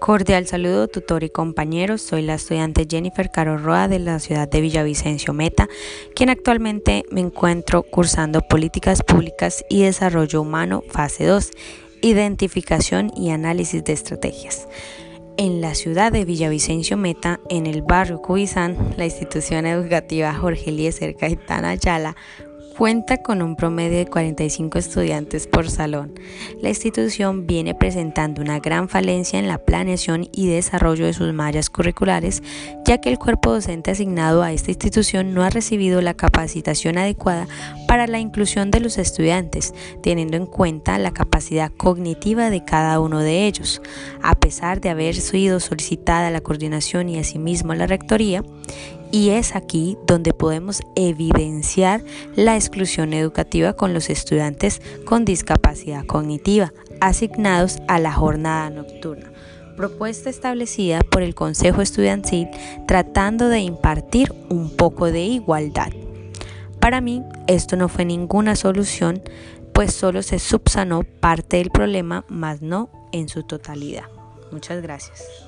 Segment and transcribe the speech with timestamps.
[0.00, 2.02] Cordial saludo, tutor y compañeros.
[2.02, 5.68] Soy la estudiante Jennifer Caro Roa de la ciudad de Villavicencio Meta,
[6.14, 11.50] quien actualmente me encuentro cursando Políticas Públicas y Desarrollo Humano, fase 2,
[12.00, 14.68] Identificación y Análisis de Estrategias.
[15.36, 21.16] En la ciudad de Villavicencio Meta, en el barrio Cubizán, la institución educativa Jorge Eliezer
[21.16, 22.16] Caetana Ayala
[22.78, 26.14] Cuenta con un promedio de 45 estudiantes por salón.
[26.62, 31.70] La institución viene presentando una gran falencia en la planeación y desarrollo de sus mallas
[31.70, 32.40] curriculares,
[32.86, 37.48] ya que el cuerpo docente asignado a esta institución no ha recibido la capacitación adecuada
[37.88, 43.18] para la inclusión de los estudiantes, teniendo en cuenta la capacidad cognitiva de cada uno
[43.18, 43.82] de ellos.
[44.22, 48.44] A pesar de haber sido solicitada la coordinación y asimismo la rectoría,
[49.10, 52.02] y es aquí donde podemos evidenciar
[52.36, 59.30] la exclusión educativa con los estudiantes con discapacidad cognitiva asignados a la jornada nocturna,
[59.76, 62.48] propuesta establecida por el Consejo Estudiantil
[62.86, 65.92] tratando de impartir un poco de igualdad.
[66.80, 69.22] Para mí esto no fue ninguna solución,
[69.72, 74.04] pues solo se subsanó parte del problema, más no en su totalidad.
[74.50, 75.47] Muchas gracias.